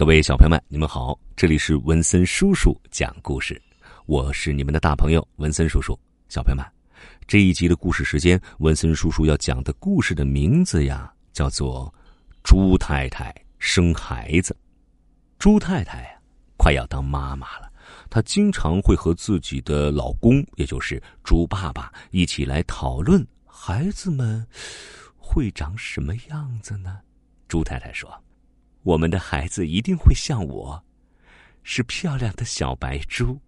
[0.00, 3.60] 各位小朋友们，你们好，这里是文森叔叔讲故事，
[4.06, 5.92] 我是你们的大朋友文森叔叔。
[6.30, 6.64] 小朋友们，
[7.26, 11.94] 这一集的故事时间，文森叔叔要讲的故事的名字呀，叫做
[12.42, 14.54] 《猪太太生孩子》。
[15.38, 16.18] 猪太太呀，
[16.56, 17.70] 快要当妈妈了，
[18.08, 24.46] 她经常会和自己的老公，也就是猪爸爸，一起来讨论孩子们
[25.18, 27.00] 会长什么样子呢？
[27.48, 28.10] 猪太太说。
[28.82, 30.82] 我们的孩子一定会像我，
[31.62, 33.38] 是漂亮的小白猪。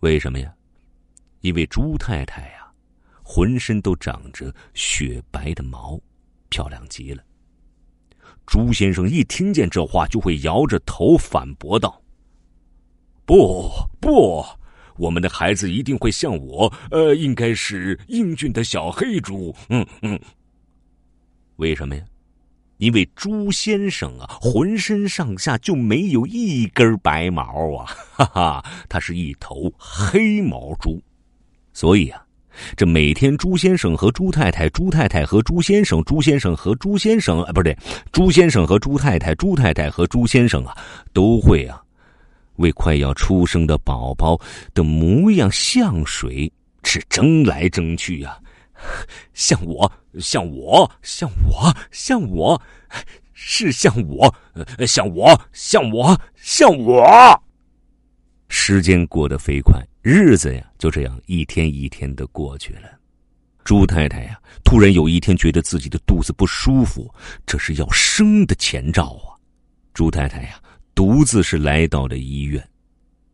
[0.00, 0.54] 为什么呀？
[1.40, 2.70] 因为猪太太呀，
[3.22, 5.98] 浑身都长着雪白的毛，
[6.48, 7.24] 漂亮极了。
[8.46, 12.02] 猪先生一听见这话，就会摇着头反驳道
[13.24, 13.70] ：“不
[14.00, 14.44] 不，
[14.96, 20.20] 我们的孩子一定会像我，呃，应该是英俊的小黑猪。”嗯嗯。
[21.56, 22.04] 为什么呀？
[22.80, 27.84] 因为猪先生啊，浑身上下就没有一根白毛啊，
[28.16, 30.98] 哈哈，他是一头黑毛猪，
[31.74, 32.22] 所以啊，
[32.74, 37.76] 这每天猪先生和猪太太，猪太太和猪先生，猪先生和猪先生，啊，不对，
[38.12, 40.74] 猪先生和猪太太，猪太太和猪先生啊，
[41.12, 41.78] 都会啊，
[42.56, 44.40] 为快要出生的宝宝
[44.72, 46.50] 的模样像水
[46.82, 48.38] 是争来争去呀。
[49.34, 52.62] 像我，像我，像我，像我，
[53.32, 54.34] 是像我，
[54.86, 57.42] 像我，像我，像我。
[58.48, 62.82] 时间过得飞快，日子呀就这样一天一天的过去了。
[63.62, 67.12] 朱太太呀，突然有一天觉得自己的肚子不舒服，
[67.46, 69.36] 这是要生的前兆啊！
[69.94, 70.60] 朱太太呀，
[70.94, 72.66] 独自是来到了医院。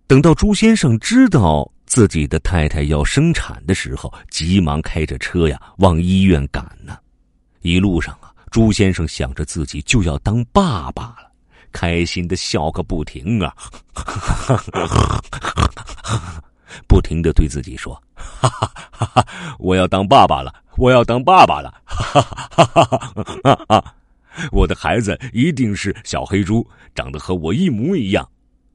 [0.06, 1.72] 等到朱先生知道。
[1.86, 6.98] 自己的太太要生产的时候，急忙开着车呀往医院赶呢。
[7.62, 11.30] 一路上啊，朱先生想着自己就要当爸爸了，
[11.72, 13.54] 开心的笑个不停啊，
[16.86, 19.26] 不停的对自己说：“哈哈哈哈
[19.58, 22.96] 我要当爸爸了，我要当爸爸了，哈哈
[23.42, 23.94] 哈哈
[24.52, 28.28] 我的孩子一定是小黑猪，长得和我一模一样。”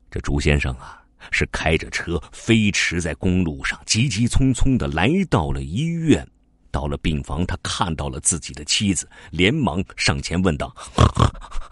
[0.10, 1.01] 这朱先生啊。
[1.30, 6.28] 是开着车飞驰在公路上，急急匆匆的来到了医院。
[6.72, 10.74] 到了病房，他看到了自己的妻子，连忙上前问道：“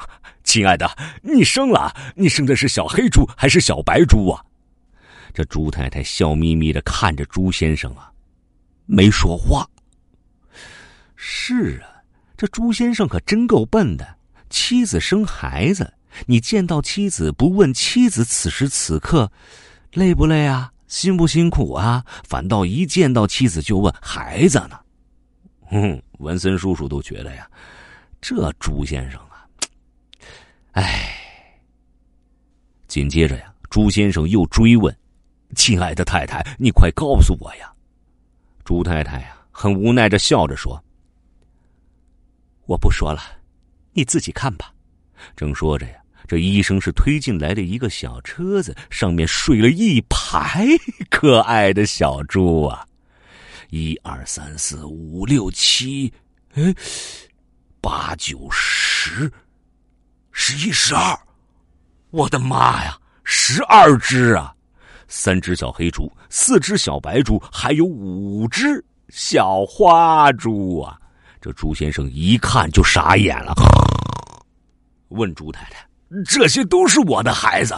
[0.44, 0.86] 亲爱的，
[1.22, 1.96] 你生了？
[2.16, 4.44] 你生的是小黑猪还是小白猪啊？”
[5.34, 8.12] 这朱太太笑眯眯的看着朱先生啊，
[8.86, 9.66] 没说话。
[11.16, 12.04] 是啊，
[12.36, 14.18] 这朱先生可真够笨的。
[14.50, 15.94] 妻子生孩子。
[16.26, 19.32] 你见到妻子不问妻子此时此刻
[19.94, 22.06] 累不累啊，辛不辛苦啊？
[22.24, 24.80] 反倒一见到妻子就问孩子呢。
[25.72, 27.50] 嗯，文森叔叔都觉得呀，
[28.20, 29.46] 这朱先生啊，
[30.72, 31.16] 哎。
[32.88, 34.98] 紧接着呀，朱先生又追问
[35.56, 37.72] ：“亲爱的太太，你快告诉我呀！”
[38.66, 40.84] 朱太太呀，很无奈的笑着说
[42.66, 43.22] ：“我不说了，
[43.94, 44.74] 你自己看吧。”
[45.36, 45.94] 正说着呀。
[46.28, 50.68] 这医生是推进来的一个小车子，上面睡了一排
[51.10, 52.86] 可爱的小猪啊！
[53.72, 56.14] 一二三四五六七，
[56.54, 56.72] 哎，
[57.82, 59.32] 八九十，
[60.32, 61.18] 十一十二，
[62.12, 64.54] 我的妈呀，十二只啊！
[65.08, 70.96] 三只小黑猪，四只小白猪，还有五只小花猪啊！
[71.42, 73.56] 这朱先生一看就傻眼了，
[75.10, 75.88] 问朱太太。
[76.26, 77.76] 这些都是我的孩子，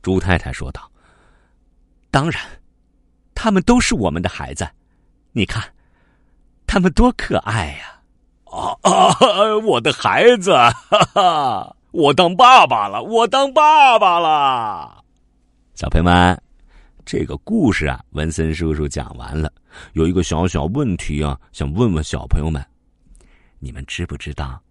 [0.00, 0.88] 朱太太说道
[2.10, 2.40] ：“当然，
[3.34, 4.68] 他们都是我们的孩子。
[5.32, 5.62] 你看，
[6.66, 8.00] 他们多可爱呀！”
[8.48, 9.58] 啊啊！
[9.66, 11.76] 我的孩子，哈哈！
[11.90, 15.04] 我当爸爸了，我当爸爸了。
[15.74, 16.40] 小朋友们，
[17.04, 19.52] 这个故事啊，文森叔叔讲完了。
[19.92, 22.64] 有一个小小问题啊，想问问小朋友们：
[23.58, 24.62] 你们知不知道？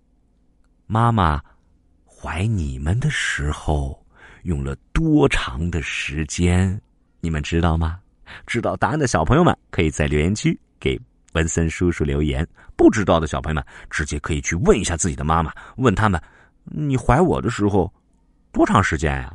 [0.87, 1.41] 妈妈
[2.05, 4.01] 怀你们的时候
[4.43, 6.79] 用了多长的时间？
[7.19, 7.99] 你们知道吗？
[8.45, 10.99] 知道答案的小朋友们可以在留言区给
[11.33, 12.47] 文森叔叔留言。
[12.77, 16.21] 不知道的小朋友们直接可以去问一下自己的妈妈，问他们：
[16.63, 17.93] 你怀我的时候
[18.53, 19.33] 多长时间呀？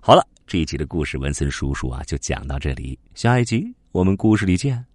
[0.00, 4.91] 好了，这一集的故事文森叔叔啊就讲到这里，下一集我们故事里见。